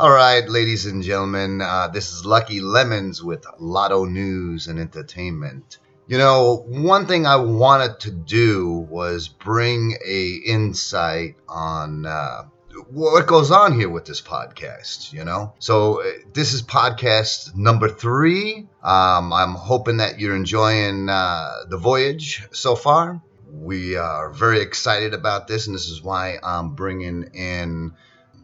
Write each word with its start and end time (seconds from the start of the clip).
All 0.00 0.10
right, 0.10 0.48
ladies 0.48 0.86
and 0.86 1.02
gentlemen, 1.02 1.60
uh, 1.60 1.88
this 1.88 2.14
is 2.14 2.24
Lucky 2.24 2.60
Lemons 2.60 3.22
with 3.22 3.44
Lotto 3.58 4.06
News 4.06 4.66
and 4.66 4.78
Entertainment. 4.78 5.76
You 6.06 6.16
know, 6.16 6.64
one 6.66 7.06
thing 7.06 7.26
I 7.26 7.36
wanted 7.36 8.00
to 8.00 8.10
do 8.10 8.86
was 8.88 9.28
bring 9.28 9.98
a 10.02 10.40
insight 10.46 11.36
on 11.46 12.06
uh, 12.06 12.44
what 12.88 13.26
goes 13.26 13.50
on 13.50 13.78
here 13.78 13.90
with 13.90 14.06
this 14.06 14.22
podcast. 14.22 15.12
You 15.12 15.26
know, 15.26 15.52
so 15.58 16.00
uh, 16.00 16.12
this 16.32 16.54
is 16.54 16.62
podcast 16.62 17.54
number 17.54 17.90
three. 17.90 18.66
Um, 18.82 19.34
I'm 19.34 19.54
hoping 19.54 19.98
that 19.98 20.18
you're 20.18 20.34
enjoying 20.34 21.10
uh, 21.10 21.64
the 21.68 21.76
voyage 21.76 22.48
so 22.52 22.74
far. 22.74 23.20
We 23.52 23.96
are 23.96 24.30
very 24.30 24.62
excited 24.62 25.12
about 25.12 25.46
this, 25.46 25.66
and 25.66 25.74
this 25.74 25.90
is 25.90 26.00
why 26.00 26.38
I'm 26.42 26.70
bringing 26.70 27.34
in 27.34 27.92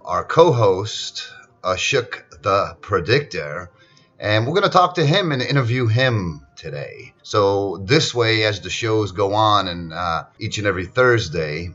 our 0.07 0.23
co-host, 0.23 1.33
Ashok 1.67 2.43
the 2.43 2.77
Predictor, 2.81 3.71
and 4.21 4.47
we're 4.47 4.55
going 4.55 4.63
to 4.63 4.71
talk 4.71 4.95
to 4.95 5.05
him 5.05 5.33
and 5.33 5.43
interview 5.43 5.89
him 5.89 6.47
today. 6.55 7.13
So 7.23 7.79
this 7.85 8.15
way, 8.15 8.45
as 8.45 8.61
the 8.61 8.71
shows 8.71 9.11
go 9.13 9.35
on, 9.35 9.67
and 9.67 9.93
uh, 9.93 10.25
each 10.39 10.59
and 10.59 10.67
every 10.67 10.87
Thursday, 10.87 11.71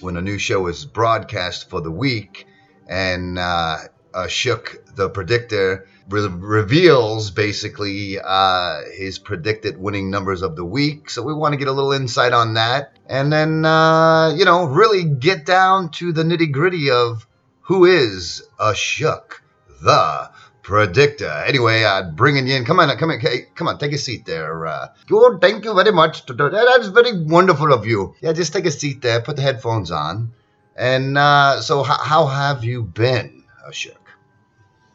when 0.00 0.16
a 0.16 0.22
new 0.22 0.38
show 0.38 0.66
is 0.66 0.84
broadcast 0.84 1.70
for 1.70 1.80
the 1.80 1.92
week, 1.92 2.46
and 2.88 3.38
uh, 3.38 3.78
Ashok 4.12 4.94
the 4.96 5.08
Predictor 5.08 5.86
re- 6.08 6.28
reveals 6.28 7.30
basically 7.30 8.18
uh, 8.18 8.80
his 8.96 9.18
predicted 9.18 9.78
winning 9.78 10.10
numbers 10.10 10.42
of 10.42 10.56
the 10.56 10.64
week. 10.64 11.08
So 11.08 11.22
we 11.22 11.32
want 11.32 11.52
to 11.52 11.56
get 11.56 11.68
a 11.68 11.72
little 11.72 11.92
insight 11.92 12.32
on 12.32 12.54
that, 12.54 12.98
and 13.06 13.32
then 13.32 13.64
uh, 13.64 14.34
you 14.36 14.44
know 14.44 14.66
really 14.66 15.04
get 15.04 15.46
down 15.46 15.90
to 15.92 16.12
the 16.12 16.24
nitty 16.24 16.50
gritty 16.50 16.90
of 16.90 17.26
who 17.64 17.84
is 17.84 18.42
a 18.58 18.72
Ashok 18.72 19.40
the 19.82 20.30
predictor. 20.62 21.30
Anyway, 21.46 21.84
I'm 21.84 22.14
bringing 22.14 22.46
you 22.46 22.56
in. 22.56 22.64
Come 22.64 22.80
on, 22.80 22.96
come 22.96 23.10
on, 23.10 23.20
come 23.54 23.68
on, 23.68 23.78
take 23.78 23.92
a 23.92 23.98
seat 23.98 24.24
there. 24.24 24.66
Uh, 24.66 24.88
oh, 25.12 25.38
thank 25.40 25.64
you 25.64 25.74
very 25.74 25.92
much. 25.92 26.24
That's 26.26 26.88
very 26.88 27.24
wonderful 27.24 27.72
of 27.72 27.86
you. 27.86 28.14
Yeah, 28.20 28.32
just 28.32 28.52
take 28.52 28.66
a 28.66 28.70
seat 28.70 29.02
there. 29.02 29.20
Put 29.20 29.36
the 29.36 29.42
headphones 29.42 29.90
on. 29.90 30.32
And 30.76 31.16
uh, 31.16 31.60
so, 31.60 31.82
h- 31.82 32.00
how 32.00 32.26
have 32.26 32.64
you 32.64 32.82
been, 32.82 33.44
Ashok? 33.68 33.96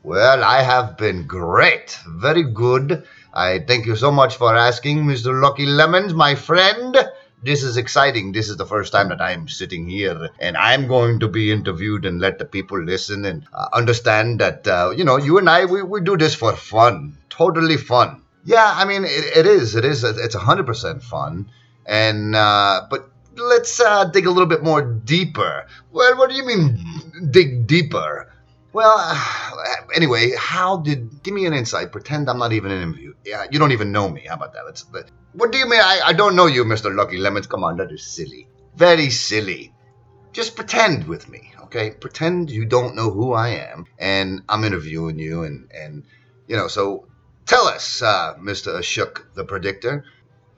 Well, 0.04 0.44
I 0.44 0.62
have 0.62 0.98
been 0.98 1.28
great. 1.28 1.98
Very 2.08 2.44
good. 2.44 3.04
I 3.34 3.60
thank 3.60 3.86
you 3.86 3.96
so 3.96 4.12
much 4.12 4.38
for 4.38 4.56
asking, 4.56 5.04
Mr. 5.06 5.40
Lucky 5.40 5.66
Lemons, 5.66 6.14
my 6.14 6.36
friend. 6.36 6.98
This 7.42 7.64
is 7.64 7.78
exciting. 7.78 8.34
This 8.34 8.50
is 8.50 8.58
the 8.58 8.66
first 8.66 8.92
time 8.92 9.10
that 9.10 9.22
I'm 9.22 9.48
sitting 9.48 9.88
here 9.88 10.30
and 10.40 10.58
I'm 10.58 10.88
going 10.88 11.22
to 11.22 11.28
be 11.28 11.52
interviewed 11.52 12.06
and 12.06 12.20
let 12.20 12.38
the 12.38 12.46
people 12.46 12.82
listen 12.82 13.24
and 13.26 13.46
uh, 13.54 13.70
understand 13.72 14.40
that, 14.40 14.68
uh, 14.68 14.92
you 14.96 15.06
know, 15.06 15.18
you 15.18 15.38
and 15.38 15.50
I, 15.50 15.66
we, 15.66 15.82
we 15.82 16.02
do 16.02 16.18
this 16.18 16.36
for 16.36 16.54
fun. 16.54 17.18
Totally 17.30 17.78
fun. 17.78 18.22
Yeah, 18.44 18.74
I 18.76 18.86
mean, 18.86 19.06
it, 19.06 19.38
it 19.38 19.46
is. 19.46 19.76
It 19.76 19.86
is. 19.86 20.04
It's 20.04 20.36
100% 20.36 21.02
fun. 21.02 21.50
And, 21.86 22.36
uh, 22.36 22.88
but 22.90 23.10
let's 23.38 23.80
uh, 23.80 24.06
dig 24.06 24.26
a 24.26 24.32
little 24.32 24.48
bit 24.48 24.64
more 24.64 24.82
deeper. 24.82 25.66
Well, 25.92 26.18
what 26.18 26.30
do 26.30 26.36
you 26.36 26.46
mean 26.46 26.78
dig 27.32 27.68
deeper? 27.68 28.32
Well, 28.74 28.96
uh, 28.98 29.56
anyway, 29.96 30.34
how 30.38 30.78
did 30.78 31.24
give 31.24 31.34
me 31.34 31.46
an 31.46 31.54
insight? 31.54 31.92
Pretend 31.92 32.30
I'm 32.30 32.38
not 32.38 32.54
even 32.54 32.72
an 32.72 32.82
interview. 32.82 33.14
Yeah, 33.26 33.46
you 33.52 33.60
don't 33.60 33.72
even 33.72 33.92
know 33.92 34.10
me. 34.10 34.26
How 34.28 34.36
about 34.36 34.54
that? 34.54 34.66
Let's. 34.66 34.86
Let, 34.94 35.12
what 35.34 35.52
do 35.52 35.58
you 35.58 35.70
mean? 35.70 35.80
I, 35.80 36.02
I 36.06 36.14
don't 36.14 36.36
know 36.36 36.46
you, 36.46 36.66
Mister 36.66 36.94
Lucky 36.94 37.18
Lemons. 37.18 37.48
Come 37.48 37.64
on, 37.64 37.78
that 37.78 37.92
is 37.92 38.06
silly. 38.06 38.48
Very 38.76 39.10
silly. 39.10 39.74
Just 40.32 40.56
pretend 40.56 41.08
with 41.08 41.28
me, 41.28 41.52
okay? 41.64 41.92
Pretend 41.92 42.52
you 42.52 42.66
don't 42.66 42.96
know 42.96 43.10
who 43.10 43.34
I 43.34 43.50
am, 43.50 43.86
and 43.98 44.44
I'm 44.48 44.64
interviewing 44.64 45.18
you, 45.18 45.44
and 45.44 45.70
and 45.74 46.04
you 46.48 46.56
know. 46.56 46.68
So 46.68 47.08
tell 47.46 47.68
us, 47.68 48.02
uh, 48.02 48.36
Mister 48.40 48.74
Ashok, 48.74 49.24
the 49.34 49.44
predictor, 49.44 50.06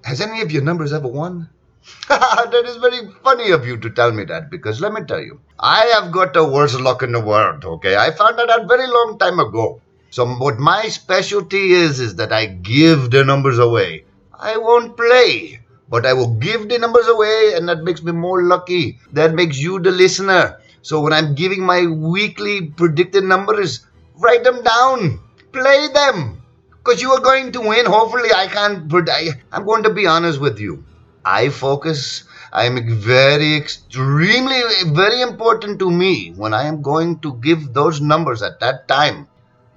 has 0.03 0.19
any 0.19 0.41
of 0.41 0.51
your 0.51 0.63
numbers 0.63 0.91
ever 0.91 1.07
won? 1.07 1.49
that 2.09 2.63
is 2.65 2.75
very 2.77 3.09
funny 3.23 3.51
of 3.51 3.65
you 3.65 3.77
to 3.77 3.89
tell 3.89 4.11
me 4.11 4.23
that 4.25 4.49
because 4.49 4.81
let 4.81 4.93
me 4.93 5.01
tell 5.01 5.19
you, 5.19 5.39
I 5.59 5.85
have 5.95 6.11
got 6.11 6.33
the 6.33 6.45
worst 6.45 6.79
luck 6.79 7.03
in 7.03 7.11
the 7.11 7.19
world, 7.19 7.65
okay? 7.65 7.95
I 7.95 8.11
found 8.11 8.37
that 8.37 8.49
out 8.49 8.67
very 8.67 8.87
long 8.87 9.17
time 9.19 9.39
ago. 9.39 9.81
So 10.11 10.25
what 10.25 10.59
my 10.59 10.89
specialty 10.89 11.73
is 11.73 11.99
is 11.99 12.15
that 12.15 12.31
I 12.31 12.45
give 12.45 13.11
the 13.11 13.23
numbers 13.23 13.59
away. 13.59 14.05
I 14.37 14.57
won't 14.57 14.97
play, 14.97 15.61
but 15.89 16.05
I 16.05 16.13
will 16.13 16.35
give 16.35 16.69
the 16.69 16.77
numbers 16.77 17.07
away 17.07 17.53
and 17.55 17.67
that 17.69 17.83
makes 17.83 18.03
me 18.03 18.11
more 18.11 18.43
lucky. 18.43 18.99
That 19.13 19.33
makes 19.33 19.57
you 19.57 19.79
the 19.79 19.91
listener. 19.91 20.59
So 20.81 21.01
when 21.01 21.13
I'm 21.13 21.33
giving 21.35 21.63
my 21.63 21.85
weekly 21.85 22.67
predicted 22.67 23.23
numbers, 23.23 23.85
write 24.17 24.43
them 24.43 24.63
down. 24.63 25.19
Play 25.51 25.87
them. 25.93 26.41
Because 26.83 27.01
you 27.01 27.11
are 27.11 27.21
going 27.21 27.51
to 27.53 27.61
win. 27.61 27.85
Hopefully 27.85 28.29
I 28.35 28.47
can't 28.47 28.89
predict. 28.89 29.43
I'm 29.51 29.65
going 29.65 29.83
to 29.83 29.93
be 29.93 30.07
honest 30.07 30.41
with 30.41 30.59
you. 30.59 30.83
I 31.25 31.49
focus. 31.49 32.23
I 32.53 32.65
am 32.65 32.77
very, 32.99 33.55
extremely, 33.55 34.61
very 34.87 35.21
important 35.21 35.79
to 35.79 35.89
me 35.91 36.33
when 36.35 36.53
I 36.53 36.63
am 36.63 36.81
going 36.81 37.19
to 37.21 37.35
give 37.41 37.73
those 37.73 38.01
numbers 38.01 38.41
at 38.41 38.59
that 38.59 38.87
time. 38.87 39.27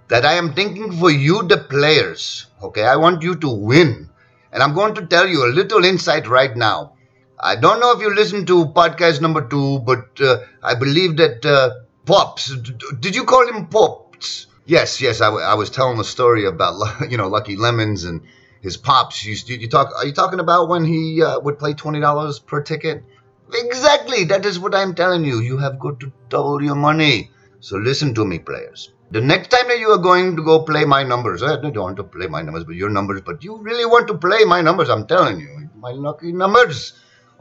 That 0.08 0.24
I 0.24 0.34
am 0.34 0.54
thinking 0.54 0.92
for 0.92 1.10
you, 1.10 1.42
the 1.42 1.58
players. 1.58 2.46
Okay, 2.62 2.84
I 2.84 2.96
want 2.96 3.22
you 3.22 3.34
to 3.36 3.48
win. 3.48 4.08
And 4.52 4.62
I'm 4.62 4.74
going 4.74 4.94
to 4.94 5.06
tell 5.06 5.26
you 5.26 5.44
a 5.44 5.52
little 5.52 5.84
insight 5.84 6.26
right 6.28 6.56
now. 6.56 6.92
I 7.40 7.56
don't 7.56 7.80
know 7.80 7.92
if 7.92 8.00
you 8.00 8.14
listened 8.14 8.46
to 8.48 8.66
podcast 8.66 9.20
number 9.20 9.46
two, 9.46 9.80
but 9.80 10.20
uh, 10.20 10.38
I 10.62 10.74
believe 10.74 11.16
that 11.18 11.44
uh, 11.44 11.70
Pops, 12.06 12.54
did 13.00 13.14
you 13.14 13.24
call 13.24 13.46
him 13.48 13.66
Pops? 13.66 14.46
Yes, 14.66 15.00
yes, 15.00 15.20
I, 15.20 15.26
w- 15.26 15.44
I 15.44 15.54
was 15.54 15.68
telling 15.70 15.98
a 15.98 16.04
story 16.04 16.46
about, 16.46 17.00
you 17.10 17.16
know, 17.16 17.28
Lucky 17.28 17.56
Lemons 17.56 18.04
and 18.04 18.22
his 18.64 18.78
pops 18.78 19.24
used 19.26 19.46
to, 19.48 19.60
you 19.60 19.68
talk 19.68 19.90
are 19.94 20.06
you 20.06 20.12
talking 20.12 20.40
about 20.40 20.70
when 20.70 20.84
he 20.86 21.22
uh, 21.22 21.38
would 21.40 21.58
play 21.58 21.74
$20 21.74 22.46
per 22.46 22.62
ticket? 22.62 23.04
Exactly 23.52 24.24
that 24.24 24.46
is 24.46 24.58
what 24.58 24.74
i'm 24.74 24.94
telling 24.94 25.22
you. 25.22 25.40
You 25.40 25.58
have 25.58 25.78
got 25.78 26.00
to 26.00 26.10
double 26.30 26.62
your 26.62 26.74
money. 26.74 27.30
So 27.60 27.76
listen 27.76 28.14
to 28.14 28.24
me 28.24 28.38
players. 28.38 28.90
The 29.10 29.20
next 29.20 29.48
time 29.48 29.68
that 29.68 29.78
you 29.78 29.90
are 29.90 29.98
going 30.06 30.34
to 30.36 30.42
go 30.42 30.62
play 30.70 30.86
my 30.86 31.02
numbers 31.02 31.42
i 31.42 31.60
don't 31.60 31.76
want 31.76 31.98
to 31.98 32.04
play 32.16 32.26
my 32.36 32.40
numbers 32.40 32.64
but 32.64 32.74
your 32.84 32.88
numbers 32.88 33.20
but 33.20 33.44
you 33.44 33.58
really 33.68 33.84
want 33.84 34.08
to 34.08 34.16
play 34.26 34.40
my 34.54 34.62
numbers 34.62 34.88
i'm 34.88 35.06
telling 35.06 35.38
you. 35.40 35.68
My 35.86 35.92
lucky 35.92 36.32
numbers. 36.32 36.80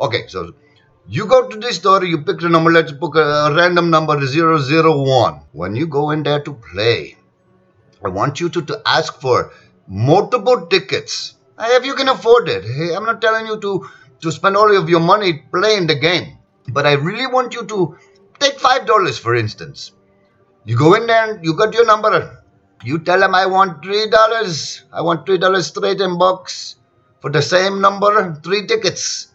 Okay 0.02 0.28
so 0.28 0.54
you 1.08 1.26
go 1.26 1.48
to 1.48 1.58
the 1.58 1.74
store, 1.74 2.04
you 2.04 2.22
pick 2.22 2.40
the 2.40 2.50
number, 2.50 2.72
let's 2.72 2.92
book 2.92 3.16
a 3.16 3.54
random 3.56 3.90
number 3.90 4.20
001. 4.20 5.42
When 5.52 5.76
you 5.76 5.88
go 5.88 6.12
in 6.12 6.24
there 6.24 6.42
to 6.42 6.54
play, 6.54 7.18
I 8.06 8.10
want 8.10 8.40
you 8.42 8.50
to, 8.50 8.62
to 8.62 8.82
ask 8.86 9.20
for 9.22 9.52
multiple 9.88 10.68
tickets. 10.68 11.36
If 11.60 11.86
you 11.86 11.96
can 11.96 12.10
afford 12.10 12.50
it, 12.50 12.66
I'm 12.96 13.06
not 13.06 13.22
telling 13.22 13.48
you 13.48 13.60
to, 13.60 13.90
to 14.22 14.32
spend 14.32 14.58
all 14.58 14.76
of 14.76 14.90
your 14.90 15.00
money 15.00 15.44
playing 15.52 15.88
the 15.88 15.96
game, 15.96 16.38
but 16.70 16.86
I 16.86 16.94
really 16.94 17.28
want 17.28 17.54
you 17.54 17.66
to 17.66 17.98
take 18.40 18.60
five 18.60 18.86
dollars 18.86 19.18
for 19.18 19.36
instance. 19.36 19.92
You 20.66 20.78
go 20.78 20.94
in 20.94 21.08
there, 21.08 21.34
and 21.34 21.46
you 21.46 21.54
got 21.56 21.74
your 21.74 21.86
number. 21.86 22.44
You 22.84 23.00
tell 23.00 23.20
them 23.20 23.36
I 23.36 23.46
want 23.46 23.84
three 23.84 24.10
dollars. 24.10 24.84
I 24.92 25.02
want 25.02 25.26
three 25.26 25.38
dollars 25.38 25.68
straight 25.68 26.00
in 26.02 26.18
box 26.18 26.78
for 27.22 27.30
the 27.30 27.42
same 27.42 27.82
number, 27.82 28.34
three 28.44 28.66
tickets. 28.66 29.34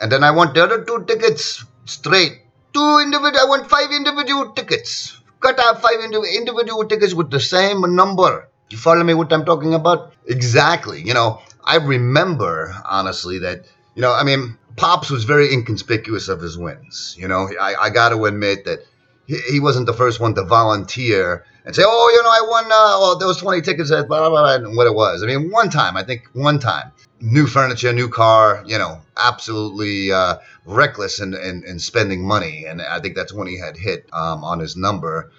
And 0.00 0.10
then 0.10 0.24
I 0.24 0.30
want 0.32 0.54
the 0.54 0.64
other 0.64 0.84
two 0.84 1.04
tickets 1.04 1.64
straight. 1.84 2.42
Two 2.72 2.98
individual. 3.02 3.40
I 3.40 3.44
want 3.48 3.70
five 3.70 3.90
individual 3.92 4.52
tickets. 4.52 5.20
Cut 5.40 5.58
have 5.58 5.80
five 5.80 6.00
individual 6.00 6.84
tickets 6.84 7.14
with 7.14 7.30
the 7.30 7.40
same 7.40 7.80
number. 7.94 8.49
You 8.70 8.78
follow 8.78 9.02
me 9.02 9.14
what 9.14 9.32
I'm 9.32 9.44
talking 9.44 9.74
about? 9.74 10.12
Exactly. 10.26 11.02
You 11.02 11.12
know, 11.12 11.40
I 11.64 11.76
remember 11.76 12.74
honestly 12.88 13.40
that, 13.40 13.66
you 13.96 14.02
know, 14.02 14.12
I 14.12 14.22
mean, 14.22 14.56
Pops 14.76 15.10
was 15.10 15.24
very 15.24 15.52
inconspicuous 15.52 16.28
of 16.28 16.40
his 16.40 16.56
wins. 16.56 17.16
You 17.18 17.26
know, 17.26 17.50
I, 17.60 17.74
I 17.74 17.90
got 17.90 18.10
to 18.10 18.24
admit 18.24 18.64
that 18.66 18.80
he, 19.26 19.38
he, 19.52 19.60
wasn't 19.60 19.86
the 19.86 19.92
first 19.92 20.20
one 20.20 20.34
to 20.36 20.44
volunteer 20.44 21.44
and 21.64 21.74
say, 21.74 21.82
oh, 21.84 22.12
you 22.14 22.22
know, 22.22 22.30
I 22.30 22.48
won, 22.48 22.64
uh, 22.66 22.68
oh, 22.72 23.16
those 23.18 23.38
20 23.38 23.60
tickets 23.60 23.90
blah, 23.90 24.04
blah, 24.04 24.30
blah, 24.30 24.54
and 24.54 24.76
what 24.76 24.86
it 24.86 24.94
was. 24.94 25.22
I 25.22 25.26
mean, 25.26 25.50
one 25.50 25.68
time, 25.68 25.96
I 25.96 26.04
think 26.04 26.28
one 26.32 26.60
time, 26.60 26.92
new 27.20 27.46
furniture, 27.46 27.92
new 27.92 28.08
car, 28.08 28.62
you 28.66 28.78
know, 28.78 29.00
absolutely 29.16 30.12
uh, 30.12 30.36
reckless 30.64 31.20
in, 31.20 31.34
in, 31.34 31.64
in, 31.64 31.78
spending 31.78 32.26
money. 32.26 32.64
And 32.66 32.80
I 32.80 33.00
think 33.00 33.16
that's 33.16 33.32
when 33.32 33.46
he 33.48 33.58
had 33.58 33.76
hit 33.76 34.08
um, 34.12 34.44
on 34.44 34.60
his 34.60 34.76
number 34.76 35.30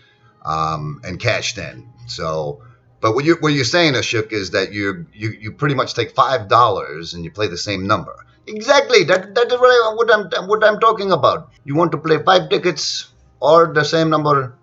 um, 0.45 1.01
and 1.03 1.19
cashed 1.19 1.57
in. 1.57 1.89
So, 2.07 2.61
but 3.01 3.13
what 3.13 3.25
you're 3.25 3.39
what 3.39 3.53
you're 3.53 3.65
saying, 3.65 3.93
Ashok, 3.93 4.31
is 4.31 4.51
that 4.51 4.71
you 4.71 5.05
you 5.13 5.31
you 5.31 5.51
pretty 5.51 5.75
much 5.75 5.93
take 5.93 6.11
five 6.11 6.47
dollars 6.47 7.13
and 7.13 7.25
you 7.25 7.31
play 7.31 7.47
the 7.47 7.57
same 7.57 7.87
number. 7.87 8.15
Exactly. 8.47 9.03
That 9.03 9.35
that 9.35 9.47
is 9.47 9.59
what, 9.59 9.69
I, 9.69 9.93
what 9.95 10.13
I'm 10.13 10.47
what 10.47 10.63
I'm 10.63 10.79
talking 10.79 11.11
about. 11.11 11.51
You 11.65 11.75
want 11.75 11.91
to 11.91 11.97
play 11.97 12.21
five 12.23 12.49
tickets 12.49 13.11
or 13.39 13.73
the 13.73 13.83
same 13.83 14.09
number, 14.09 14.53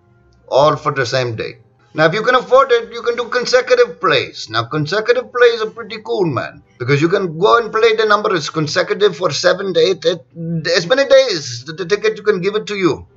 all 0.47 0.75
for 0.75 0.91
the 0.91 1.05
same 1.05 1.35
day. 1.35 1.57
Now, 1.93 2.05
if 2.05 2.13
you 2.13 2.21
can 2.21 2.35
afford 2.35 2.71
it, 2.71 2.93
you 2.93 3.01
can 3.01 3.15
do 3.15 3.25
consecutive 3.29 3.99
plays. 3.99 4.47
Now, 4.49 4.63
consecutive 4.65 5.33
plays 5.33 5.61
are 5.61 5.71
pretty 5.71 5.97
cool, 6.05 6.25
man, 6.25 6.61
because 6.77 7.01
you 7.01 7.09
can 7.09 7.37
go 7.39 7.57
and 7.57 7.71
play 7.71 7.95
the 7.95 8.05
number 8.05 8.33
is 8.35 8.49
consecutive 8.49 9.17
for 9.17 9.31
seven 9.31 9.73
to 9.73 9.79
eight, 9.79 10.05
eight 10.05 10.67
as 10.77 10.85
many 10.85 11.05
days. 11.09 11.65
The, 11.65 11.73
the 11.73 11.85
ticket 11.85 12.15
you 12.15 12.23
can 12.23 12.41
give 12.41 12.55
it 12.55 12.67
to 12.67 12.75
you. 12.75 13.07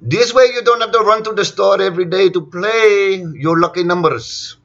This 0.00 0.32
way, 0.32 0.44
you 0.54 0.62
don't 0.62 0.80
have 0.80 0.92
to 0.92 1.00
run 1.00 1.24
to 1.24 1.32
the 1.32 1.44
store 1.44 1.82
every 1.82 2.04
day 2.04 2.30
to 2.30 2.40
play 2.40 3.16
your 3.34 3.58
lucky 3.58 3.82
numbers. 3.82 4.56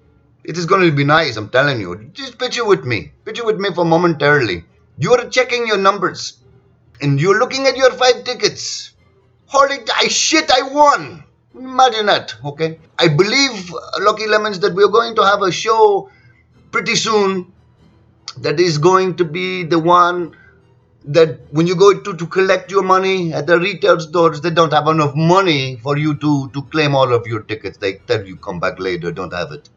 It 0.48 0.58
is 0.60 0.66
going 0.68 0.88
to 0.88 0.96
be 0.96 1.04
nice, 1.04 1.38
I'm 1.38 1.50
telling 1.50 1.80
you. 1.80 2.10
Just 2.14 2.38
picture 2.38 2.66
with 2.66 2.86
me. 2.86 3.12
Picture 3.26 3.46
with 3.46 3.58
me 3.58 3.70
for 3.74 3.84
momentarily. 3.84 4.64
You're 4.98 5.28
checking 5.30 5.66
your 5.66 5.78
numbers 5.80 6.38
and 7.02 7.20
you're 7.20 7.40
looking 7.40 7.66
at 7.66 7.76
your 7.76 7.92
five 7.92 8.24
tickets. 8.24 8.92
Holy 9.48 9.80
I 9.96 10.08
shit, 10.08 10.52
I 10.52 10.62
won. 10.72 11.24
Imagine 11.56 12.06
that, 12.08 12.36
okay? 12.44 12.80
I 13.00 13.08
believe, 13.08 13.74
uh, 13.74 13.80
Lucky 14.02 14.28
Lemons, 14.28 14.60
that 14.60 14.76
we're 14.76 14.90
going 14.90 15.16
to 15.16 15.26
have 15.26 15.42
a 15.42 15.52
show 15.52 16.12
pretty 16.72 16.96
soon 16.96 17.52
that 18.38 18.60
is 18.60 18.78
going 18.78 19.16
to 19.16 19.26
be 19.26 19.64
the 19.64 19.80
one 19.80 20.36
that 21.06 21.40
when 21.52 21.66
you 21.66 21.76
go 21.76 22.00
to, 22.00 22.16
to 22.16 22.28
collect 22.28 22.70
your 22.70 22.84
money 22.84 23.34
at 23.34 23.48
the 23.48 23.58
retail 23.58 24.00
stores, 24.00 24.42
they 24.42 24.50
don't 24.50 24.74
have 24.74 24.88
enough 24.88 25.16
money 25.16 25.78
for 25.78 25.98
you 25.98 26.16
to, 26.18 26.50
to 26.50 26.62
claim 26.64 26.94
all 26.94 27.14
of 27.14 27.26
your 27.26 27.42
tickets. 27.42 27.78
They 27.78 27.94
tell 27.94 28.26
you 28.26 28.36
come 28.36 28.60
back 28.60 28.80
later, 28.80 29.12
don't 29.12 29.34
have 29.34 29.52
it. 29.52 29.70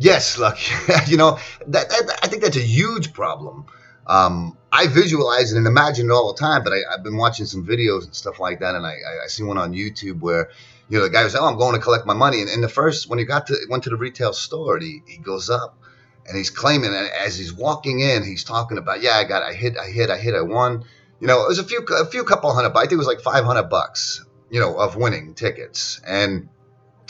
Yes, 0.00 0.38
Lucky. 0.38 0.72
you 1.08 1.18
know, 1.18 1.38
that, 1.66 1.90
that, 1.90 2.18
I 2.22 2.26
think 2.26 2.42
that's 2.42 2.56
a 2.56 2.60
huge 2.60 3.12
problem. 3.12 3.66
Um, 4.06 4.56
I 4.72 4.86
visualize 4.86 5.52
it 5.52 5.58
and 5.58 5.66
imagine 5.66 6.08
it 6.08 6.12
all 6.12 6.32
the 6.32 6.40
time, 6.40 6.64
but 6.64 6.72
I, 6.72 6.78
have 6.90 7.04
been 7.04 7.18
watching 7.18 7.44
some 7.44 7.66
videos 7.66 8.04
and 8.04 8.14
stuff 8.14 8.40
like 8.40 8.60
that, 8.60 8.74
and 8.74 8.86
I, 8.86 8.92
I, 8.92 9.24
I 9.24 9.26
see 9.26 9.42
one 9.42 9.58
on 9.58 9.74
YouTube 9.74 10.20
where 10.20 10.48
you 10.88 10.96
know 10.96 11.04
the 11.04 11.10
guy 11.10 11.22
was, 11.22 11.36
oh, 11.36 11.44
I'm 11.44 11.58
going 11.58 11.74
to 11.74 11.80
collect 11.80 12.06
my 12.06 12.14
money, 12.14 12.40
and 12.40 12.48
in 12.48 12.62
the 12.62 12.68
first 12.68 13.10
when 13.10 13.18
he 13.18 13.26
got 13.26 13.48
to 13.48 13.56
went 13.68 13.84
to 13.84 13.90
the 13.90 13.96
retail 13.96 14.32
store, 14.32 14.78
he, 14.78 15.02
he 15.06 15.18
goes 15.18 15.50
up 15.50 15.78
and 16.26 16.34
he's 16.34 16.48
claiming, 16.48 16.94
and 16.94 17.10
as 17.22 17.36
he's 17.36 17.52
walking 17.52 18.00
in, 18.00 18.24
he's 18.24 18.42
talking 18.42 18.78
about, 18.78 19.02
yeah, 19.02 19.16
I 19.16 19.24
got, 19.24 19.42
I 19.42 19.52
hit, 19.52 19.76
I 19.76 19.88
hit, 19.88 20.08
I 20.08 20.16
hit, 20.16 20.34
I 20.34 20.40
won. 20.40 20.84
You 21.20 21.26
know, 21.26 21.44
it 21.44 21.48
was 21.48 21.58
a 21.58 21.64
few, 21.64 21.80
a 21.80 22.06
few 22.06 22.24
couple 22.24 22.50
hundred, 22.54 22.74
I 22.74 22.80
think 22.82 22.92
it 22.92 22.96
was 22.96 23.06
like 23.06 23.20
500 23.20 23.64
bucks, 23.64 24.24
you 24.50 24.60
know, 24.60 24.78
of 24.78 24.96
winning 24.96 25.34
tickets, 25.34 26.00
and 26.06 26.48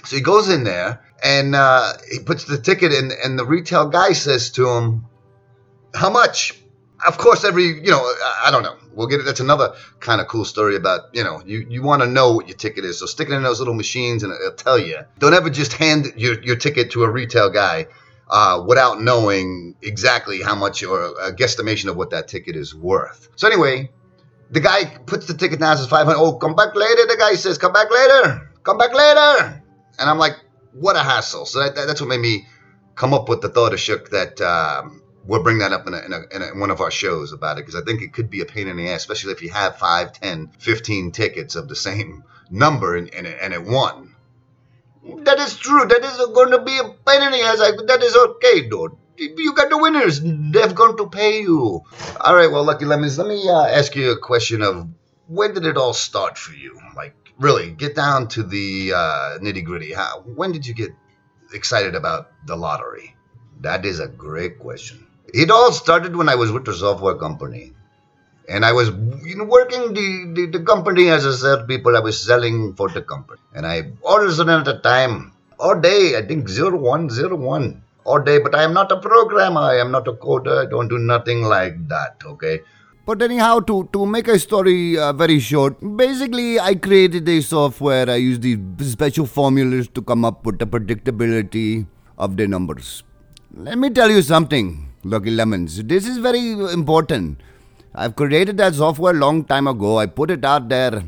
so 0.04 0.16
he 0.16 0.22
goes 0.22 0.48
in 0.48 0.64
there 0.64 1.04
and 1.22 1.54
uh, 1.54 1.92
he 2.10 2.20
puts 2.20 2.44
the 2.44 2.58
ticket 2.58 2.92
in, 2.92 3.10
and 3.24 3.38
the 3.38 3.44
retail 3.44 3.88
guy 3.88 4.12
says 4.12 4.50
to 4.52 4.68
him, 4.68 5.06
"How 5.94 6.10
much?" 6.10 6.54
Of 7.06 7.16
course, 7.16 7.44
every 7.44 7.64
you 7.64 7.90
know, 7.90 8.00
I 8.44 8.50
don't 8.50 8.62
know. 8.62 8.76
We'll 8.92 9.06
get 9.06 9.20
it. 9.20 9.24
That's 9.24 9.40
another 9.40 9.74
kind 10.00 10.20
of 10.20 10.28
cool 10.28 10.44
story 10.44 10.76
about 10.76 11.14
you 11.14 11.24
know, 11.24 11.42
you 11.46 11.66
you 11.68 11.82
want 11.82 12.02
to 12.02 12.08
know 12.08 12.32
what 12.32 12.48
your 12.48 12.56
ticket 12.56 12.84
is, 12.84 12.98
so 12.98 13.06
stick 13.06 13.28
it 13.28 13.32
in 13.32 13.42
those 13.42 13.58
little 13.58 13.74
machines 13.74 14.22
and 14.22 14.32
it'll 14.32 14.52
tell 14.52 14.78
you. 14.78 14.98
Don't 15.18 15.34
ever 15.34 15.50
just 15.50 15.72
hand 15.72 16.12
your 16.16 16.40
your 16.42 16.56
ticket 16.56 16.90
to 16.92 17.04
a 17.04 17.10
retail 17.10 17.50
guy. 17.50 17.86
Uh, 18.32 18.62
without 18.64 19.02
knowing 19.02 19.74
exactly 19.82 20.40
how 20.40 20.54
much 20.54 20.84
or 20.84 21.06
a 21.20 21.32
guesstimation 21.32 21.88
of 21.88 21.96
what 21.96 22.10
that 22.10 22.28
ticket 22.28 22.54
is 22.54 22.72
worth. 22.72 23.28
So 23.34 23.48
anyway, 23.48 23.90
the 24.50 24.60
guy 24.60 24.84
puts 25.06 25.26
the 25.26 25.34
ticket 25.34 25.60
down, 25.60 25.76
says 25.76 25.86
500. 25.86 26.16
Oh, 26.18 26.34
come 26.34 26.54
back 26.54 26.74
later. 26.74 27.06
The 27.06 27.16
guy 27.18 27.34
says, 27.34 27.58
come 27.58 27.72
back 27.72 27.90
later. 27.90 28.50
Come 28.62 28.78
back 28.78 28.92
later. 28.94 29.62
And 29.98 30.10
I'm 30.10 30.18
like, 30.18 30.34
what 30.72 30.96
a 30.96 31.02
hassle. 31.02 31.46
So 31.46 31.60
that, 31.60 31.74
that, 31.74 31.86
that's 31.86 32.00
what 32.00 32.08
made 32.08 32.20
me 32.20 32.46
come 32.94 33.14
up 33.14 33.28
with 33.28 33.40
the 33.40 33.48
thought 33.48 33.72
of 33.72 33.80
Shook 33.80 34.10
that 34.10 34.40
um, 34.40 35.02
we'll 35.24 35.42
bring 35.42 35.58
that 35.58 35.72
up 35.72 35.86
in, 35.86 35.94
a, 35.94 35.98
in, 35.98 36.12
a, 36.12 36.52
in, 36.52 36.60
one 36.60 36.70
of 36.70 36.80
our 36.80 36.90
shows 36.90 37.32
about 37.32 37.58
it 37.58 37.66
because 37.66 37.80
I 37.80 37.84
think 37.84 38.02
it 38.02 38.12
could 38.12 38.30
be 38.30 38.40
a 38.40 38.46
pain 38.46 38.68
in 38.68 38.76
the 38.76 38.90
ass, 38.90 39.00
especially 39.00 39.32
if 39.32 39.42
you 39.42 39.50
have 39.50 39.78
5, 39.78 40.12
10, 40.12 40.48
15 40.58 41.12
tickets 41.12 41.56
of 41.56 41.68
the 41.68 41.76
same 41.76 42.24
number 42.50 42.96
and, 42.96 43.12
and, 43.14 43.26
it, 43.26 43.38
and 43.40 43.54
it 43.54 43.62
won. 43.62 44.14
That 45.24 45.38
is 45.38 45.56
true. 45.56 45.86
That 45.86 46.04
is 46.04 46.16
going 46.34 46.50
to 46.50 46.60
be 46.60 46.78
a 46.78 46.84
pain 46.84 47.22
in 47.22 47.32
the 47.32 47.40
ass. 47.40 47.60
I, 47.60 47.70
that 47.86 48.02
is 48.02 48.16
okay, 48.16 48.68
dude. 48.68 48.96
You 49.16 49.54
got 49.54 49.70
the 49.70 49.78
winners. 49.78 50.20
They've 50.20 50.74
going 50.74 50.96
to 50.96 51.08
pay 51.08 51.42
you. 51.42 51.82
All 52.20 52.36
right, 52.36 52.50
well, 52.50 52.64
Lucky 52.64 52.86
Lemons, 52.86 53.18
let 53.18 53.28
me 53.28 53.48
uh, 53.48 53.66
ask 53.66 53.94
you 53.94 54.12
a 54.12 54.18
question 54.18 54.62
of 54.62 54.88
when 55.26 55.54
did 55.54 55.66
it 55.66 55.76
all 55.76 55.92
start 55.92 56.38
for 56.38 56.54
you? 56.54 56.78
Like, 56.96 57.14
really 57.40 57.70
get 57.70 57.96
down 57.96 58.28
to 58.28 58.42
the 58.42 58.92
uh, 58.94 59.38
nitty 59.38 59.64
gritty. 59.64 59.94
When 60.36 60.52
did 60.52 60.66
you 60.66 60.74
get 60.74 60.90
excited 61.52 61.94
about 61.94 62.30
the 62.46 62.54
lottery? 62.54 63.16
That 63.60 63.84
is 63.84 63.98
a 63.98 64.08
great 64.08 64.58
question. 64.58 65.06
It 65.32 65.50
all 65.50 65.72
started 65.72 66.16
when 66.16 66.28
I 66.28 66.34
was 66.34 66.52
with 66.52 66.64
the 66.64 66.74
software 66.74 67.14
company. 67.16 67.72
And 68.48 68.64
I 68.64 68.72
was 68.72 68.88
you 69.24 69.36
know, 69.36 69.44
working 69.44 69.94
the, 69.94 70.32
the, 70.34 70.58
the 70.58 70.64
company 70.64 71.08
as 71.08 71.24
a 71.24 71.36
sales 71.36 71.66
people. 71.68 71.96
I 71.96 72.00
was 72.00 72.20
selling 72.20 72.74
for 72.74 72.88
the 72.88 73.02
company. 73.02 73.40
And 73.54 73.64
I 73.64 73.74
a 73.76 74.32
sudden 74.32 74.60
at 74.60 74.64
the 74.64 74.80
time, 74.80 75.32
all 75.58 75.78
day, 75.78 76.16
I 76.16 76.22
think 76.22 76.48
0101 76.48 77.82
all 78.04 78.20
day, 78.20 78.38
but 78.38 78.54
I 78.54 78.64
am 78.64 78.74
not 78.74 78.90
a 78.90 78.96
programmer. 78.96 79.60
I 79.60 79.76
am 79.76 79.92
not 79.92 80.08
a 80.08 80.12
coder. 80.12 80.66
I 80.66 80.68
don't 80.68 80.88
do 80.88 80.98
nothing 80.98 81.42
like 81.42 81.88
that, 81.88 82.16
okay? 82.24 82.60
But 83.10 83.22
anyhow, 83.22 83.58
to, 83.58 83.88
to 83.92 84.06
make 84.06 84.28
a 84.28 84.38
story 84.38 84.96
uh, 84.96 85.12
very 85.12 85.40
short, 85.40 85.80
basically 85.96 86.60
I 86.60 86.76
created 86.76 87.28
a 87.28 87.40
software. 87.42 88.08
I 88.08 88.14
used 88.14 88.42
these 88.42 88.92
special 88.92 89.26
formulas 89.26 89.88
to 89.94 90.00
come 90.00 90.24
up 90.24 90.46
with 90.46 90.60
the 90.60 90.66
predictability 90.66 91.88
of 92.18 92.36
the 92.36 92.46
numbers. 92.46 93.02
Let 93.52 93.78
me 93.78 93.90
tell 93.90 94.12
you 94.12 94.22
something, 94.22 94.92
Lucky 95.02 95.32
Lemons. 95.32 95.82
This 95.82 96.06
is 96.06 96.18
very 96.18 96.52
important. 96.52 97.40
I've 97.96 98.14
created 98.14 98.58
that 98.58 98.76
software 98.76 99.12
a 99.12 99.18
long 99.18 99.42
time 99.42 99.66
ago. 99.66 99.98
I 99.98 100.06
put 100.06 100.30
it 100.30 100.44
out 100.44 100.68
there. 100.68 101.02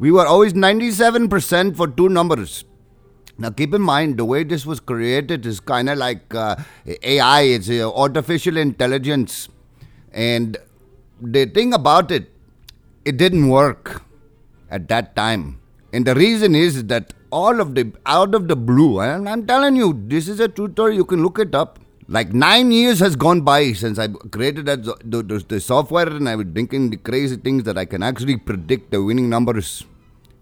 We 0.00 0.10
were 0.10 0.26
always 0.26 0.52
97% 0.52 1.76
for 1.76 1.86
two 1.86 2.08
numbers. 2.08 2.64
Now, 3.38 3.50
keep 3.50 3.72
in 3.72 3.82
mind, 3.82 4.16
the 4.16 4.24
way 4.24 4.42
this 4.42 4.66
was 4.66 4.80
created 4.80 5.46
is 5.46 5.60
kind 5.60 5.90
of 5.90 5.96
like 5.96 6.34
uh, 6.34 6.56
AI, 7.04 7.42
it's 7.42 7.70
uh, 7.70 7.88
artificial 7.94 8.56
intelligence. 8.56 9.48
And 10.10 10.56
the 11.20 11.46
thing 11.46 11.72
about 11.72 12.10
it, 12.10 12.30
it 13.04 13.16
didn't 13.16 13.48
work 13.48 14.02
at 14.70 14.88
that 14.88 15.16
time. 15.16 15.60
And 15.92 16.06
the 16.06 16.14
reason 16.14 16.54
is 16.54 16.84
that 16.84 17.14
all 17.30 17.60
of 17.60 17.74
the 17.74 17.92
out 18.04 18.34
of 18.34 18.48
the 18.48 18.56
blue, 18.56 19.00
and 19.00 19.28
I'm 19.28 19.46
telling 19.46 19.76
you, 19.76 20.00
this 20.06 20.28
is 20.28 20.40
a 20.40 20.48
tutorial, 20.48 20.96
you 20.96 21.04
can 21.04 21.22
look 21.22 21.38
it 21.38 21.54
up. 21.54 21.78
Like 22.08 22.32
nine 22.32 22.70
years 22.70 23.00
has 23.00 23.16
gone 23.16 23.40
by 23.40 23.72
since 23.72 23.98
I 23.98 24.08
created 24.08 24.66
that 24.66 24.84
the, 24.84 25.22
the, 25.22 25.44
the 25.48 25.60
software, 25.60 26.08
and 26.08 26.28
I 26.28 26.36
was 26.36 26.46
thinking 26.54 26.90
the 26.90 26.96
crazy 26.96 27.36
things 27.36 27.64
that 27.64 27.76
I 27.76 27.84
can 27.84 28.02
actually 28.02 28.36
predict 28.36 28.92
the 28.92 29.02
winning 29.02 29.28
numbers, 29.28 29.84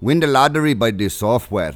win 0.01 0.21
the 0.21 0.27
lottery 0.27 0.75
by 0.75 0.91
this 0.91 1.15
software. 1.15 1.75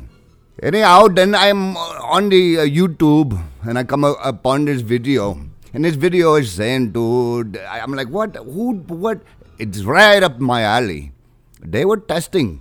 Anyhow, 0.62 1.06
then 1.06 1.34
I'm 1.34 1.76
on 1.76 2.28
the 2.30 2.58
uh, 2.58 2.64
YouTube 2.64 3.40
and 3.62 3.78
I 3.78 3.84
come 3.84 4.02
upon 4.02 4.64
this 4.64 4.82
video 4.82 5.47
and 5.72 5.84
this 5.84 5.96
video 5.96 6.34
is 6.34 6.52
saying, 6.52 6.92
dude, 6.92 7.56
I'm 7.58 7.92
like, 7.92 8.08
what? 8.08 8.36
Who? 8.36 8.74
What? 8.74 9.22
It's 9.58 9.82
right 9.82 10.22
up 10.22 10.38
my 10.38 10.62
alley. 10.62 11.12
They 11.60 11.84
were 11.84 11.96
testing 11.96 12.60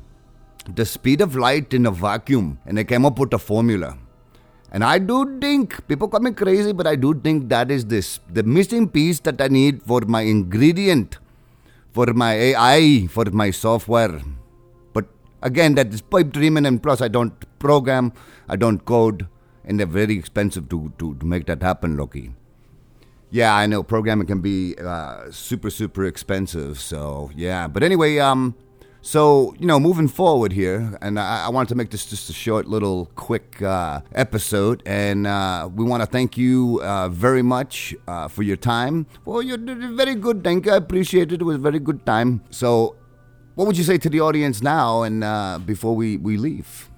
the 0.68 0.86
speed 0.86 1.22
of 1.22 1.36
light 1.36 1.74
in 1.74 1.86
a 1.86 1.92
vacuum, 1.92 2.60
and 2.66 2.78
they 2.78 2.84
came 2.84 3.06
up 3.06 3.20
with 3.20 3.34
a 3.34 3.40
formula. 3.40 3.98
And 4.72 4.84
I 4.84 5.00
do 5.00 5.40
think 5.40 5.88
people 5.88 6.10
call 6.10 6.20
me 6.20 6.32
crazy, 6.32 6.74
but 6.74 6.88
I 6.88 6.96
do 6.96 7.14
think 7.14 7.48
that 7.50 7.72
is 7.72 7.86
this 7.86 8.20
the 8.32 8.44
missing 8.44 8.90
piece 8.90 9.20
that 9.22 9.40
I 9.40 9.48
need 9.48 9.82
for 9.84 10.02
my 10.02 10.22
ingredient, 10.22 11.18
for 11.94 12.08
my 12.08 12.34
AI, 12.34 13.08
for 13.08 13.26
my 13.26 13.52
software. 13.52 14.22
But 14.92 15.06
again, 15.42 15.76
that 15.76 15.94
is 15.94 16.02
pipe 16.02 16.32
dreaming, 16.32 16.66
and 16.66 16.84
plus 16.84 17.02
I 17.02 17.08
don't 17.08 17.34
program, 17.60 18.12
I 18.50 18.58
don't 18.58 18.84
code, 18.84 19.28
and 19.64 19.80
they're 19.80 19.88
very 19.88 20.18
expensive 20.18 20.68
to, 20.70 20.92
to, 21.00 21.16
to 21.16 21.26
make 21.26 21.46
that 21.46 21.64
happen, 21.64 21.96
Loki. 21.96 22.34
Yeah, 23.30 23.56
I 23.56 23.68
know 23.68 23.84
programming 23.84 24.28
can 24.28 24.40
be 24.40 24.76
uh, 24.78 25.30
super 25.32 25.70
super 25.70 26.06
expensive. 26.06 26.80
So 26.80 27.30
yeah, 27.36 27.68
but 27.68 27.84
anyway, 27.84 28.20
um, 28.20 28.56
so 29.02 29.54
you 29.60 29.66
know, 29.66 29.80
moving 29.80 30.08
forward 30.08 30.54
here, 30.54 30.98
and 31.02 31.20
I, 31.20 31.46
I 31.46 31.50
wanted 31.50 31.70
to 31.70 31.76
make 31.76 31.92
this 31.92 32.06
just 32.06 32.30
a 32.30 32.34
short 32.34 32.68
little 32.68 33.08
quick 33.16 33.62
uh, 33.62 34.02
episode, 34.14 34.82
and 34.86 35.28
uh, 35.28 35.70
we 35.74 35.84
want 35.84 36.04
to 36.04 36.08
thank 36.08 36.38
you 36.38 36.80
uh, 36.84 37.10
very 37.10 37.42
much 37.42 37.94
uh, 38.08 38.28
for 38.28 38.44
your 38.44 38.58
time. 38.58 39.08
Well, 39.26 39.42
you 39.42 39.58
did 39.58 39.80
very 39.96 40.16
good. 40.16 40.44
Thank 40.44 40.66
you. 40.66 40.72
I 40.72 40.78
appreciate 40.78 41.32
it. 41.32 41.42
It 41.42 41.44
was 41.44 41.56
a 41.58 41.60
very 41.60 41.80
good 41.80 42.06
time. 42.06 42.44
So, 42.50 42.96
what 43.56 43.68
would 43.68 43.78
you 43.78 43.84
say 43.84 43.98
to 43.98 44.10
the 44.10 44.22
audience 44.22 44.62
now, 44.62 45.04
and 45.04 45.24
uh, 45.24 45.60
before 45.66 45.96
we 45.96 46.18
we 46.18 46.38
leave? 46.38 46.90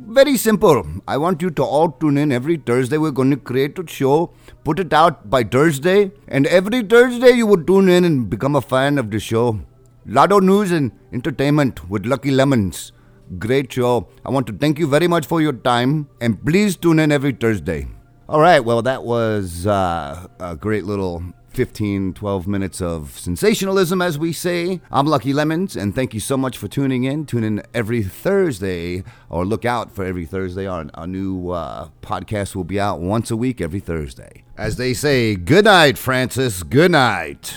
Very 0.00 0.36
simple. 0.36 0.86
I 1.08 1.16
want 1.16 1.42
you 1.42 1.50
to 1.50 1.62
all 1.62 1.90
tune 1.90 2.18
in 2.18 2.30
every 2.30 2.56
Thursday. 2.56 2.98
We're 2.98 3.10
going 3.10 3.30
to 3.30 3.36
create 3.36 3.78
a 3.80 3.86
show, 3.86 4.32
put 4.62 4.78
it 4.78 4.92
out 4.92 5.28
by 5.28 5.42
Thursday, 5.42 6.12
and 6.28 6.46
every 6.46 6.82
Thursday 6.82 7.32
you 7.32 7.46
would 7.48 7.66
tune 7.66 7.88
in 7.88 8.04
and 8.04 8.30
become 8.30 8.54
a 8.54 8.60
fan 8.60 8.98
of 8.98 9.10
the 9.10 9.18
show. 9.18 9.60
Lotto 10.06 10.38
News 10.38 10.70
and 10.70 10.92
Entertainment 11.12 11.90
with 11.90 12.06
Lucky 12.06 12.30
Lemons. 12.30 12.92
Great 13.38 13.72
show. 13.72 14.08
I 14.24 14.30
want 14.30 14.46
to 14.46 14.52
thank 14.52 14.78
you 14.78 14.86
very 14.86 15.08
much 15.08 15.26
for 15.26 15.42
your 15.42 15.52
time, 15.52 16.08
and 16.20 16.42
please 16.46 16.76
tune 16.76 17.00
in 17.00 17.10
every 17.10 17.32
Thursday. 17.32 17.88
All 18.28 18.40
right, 18.40 18.60
well, 18.60 18.82
that 18.82 19.02
was 19.02 19.66
uh, 19.66 20.28
a 20.38 20.54
great 20.54 20.84
little 20.84 21.24
15, 21.58 22.14
12 22.14 22.46
minutes 22.46 22.80
of 22.80 23.18
sensationalism, 23.18 24.00
as 24.00 24.16
we 24.16 24.32
say. 24.32 24.80
I'm 24.92 25.08
Lucky 25.08 25.32
Lemons, 25.32 25.74
and 25.74 25.92
thank 25.92 26.14
you 26.14 26.20
so 26.20 26.36
much 26.36 26.56
for 26.56 26.68
tuning 26.68 27.02
in. 27.02 27.26
Tune 27.26 27.42
in 27.42 27.62
every 27.74 28.00
Thursday, 28.04 29.02
or 29.28 29.44
look 29.44 29.64
out 29.64 29.90
for 29.90 30.04
every 30.04 30.24
Thursday. 30.24 30.68
Our, 30.68 30.86
our 30.94 31.08
new 31.08 31.50
uh, 31.50 31.88
podcast 32.00 32.54
will 32.54 32.62
be 32.62 32.78
out 32.78 33.00
once 33.00 33.32
a 33.32 33.36
week 33.36 33.60
every 33.60 33.80
Thursday. 33.80 34.44
As 34.56 34.76
they 34.76 34.94
say, 34.94 35.34
good 35.34 35.64
night, 35.64 35.98
Francis. 35.98 36.62
Good 36.62 36.92
night. 36.92 37.56